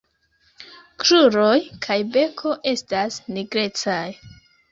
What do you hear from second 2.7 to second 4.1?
estas nigrecaj.